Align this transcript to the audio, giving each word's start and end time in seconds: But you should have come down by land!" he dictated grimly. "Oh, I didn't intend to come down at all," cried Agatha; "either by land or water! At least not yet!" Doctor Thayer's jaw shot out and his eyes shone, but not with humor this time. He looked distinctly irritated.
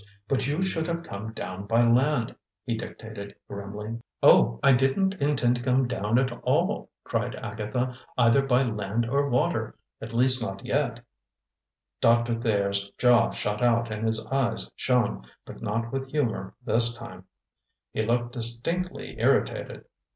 But 0.27 0.47
you 0.47 0.63
should 0.63 0.87
have 0.87 1.03
come 1.03 1.31
down 1.31 1.67
by 1.67 1.83
land!" 1.85 2.33
he 2.65 2.75
dictated 2.75 3.35
grimly. 3.47 3.99
"Oh, 4.23 4.59
I 4.63 4.71
didn't 4.73 5.13
intend 5.21 5.57
to 5.57 5.61
come 5.61 5.87
down 5.87 6.17
at 6.17 6.31
all," 6.41 6.89
cried 7.03 7.35
Agatha; 7.35 7.93
"either 8.17 8.41
by 8.41 8.63
land 8.63 9.07
or 9.07 9.29
water! 9.29 9.75
At 10.01 10.11
least 10.11 10.41
not 10.41 10.65
yet!" 10.65 11.01
Doctor 12.01 12.33
Thayer's 12.33 12.89
jaw 12.97 13.29
shot 13.29 13.61
out 13.61 13.91
and 13.91 14.07
his 14.07 14.25
eyes 14.25 14.71
shone, 14.75 15.23
but 15.45 15.61
not 15.61 15.91
with 15.93 16.09
humor 16.09 16.55
this 16.65 16.95
time. 16.97 17.25
He 17.93 18.01
looked 18.03 18.31
distinctly 18.33 19.19
irritated. 19.19 19.85